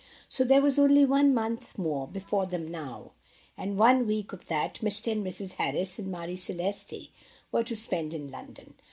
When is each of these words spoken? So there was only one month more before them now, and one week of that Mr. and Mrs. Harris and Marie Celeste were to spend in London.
So 0.27 0.43
there 0.43 0.63
was 0.63 0.79
only 0.79 1.05
one 1.05 1.31
month 1.31 1.77
more 1.77 2.07
before 2.07 2.47
them 2.47 2.67
now, 2.71 3.11
and 3.55 3.77
one 3.77 4.07
week 4.07 4.33
of 4.33 4.47
that 4.47 4.79
Mr. 4.81 5.11
and 5.11 5.23
Mrs. 5.23 5.53
Harris 5.57 5.99
and 5.99 6.11
Marie 6.11 6.37
Celeste 6.37 7.09
were 7.51 7.63
to 7.63 7.75
spend 7.75 8.11
in 8.11 8.31
London. 8.31 8.73